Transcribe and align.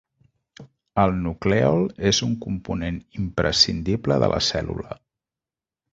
El 1.01 1.11
nuclèol 1.25 1.85
és 2.11 2.23
un 2.29 2.33
component 2.47 2.99
imprescindible 3.25 4.19
de 4.25 4.31
la 4.37 4.45
cèl·lula. 4.51 4.99